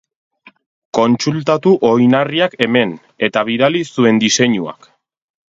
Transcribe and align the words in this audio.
Kontsultatu 0.97 1.73
oinarriak 1.89 2.57
hemen, 2.67 2.95
eta 3.29 3.45
bidali 3.51 3.85
zuen 3.95 4.25
diseinuak. 4.27 4.91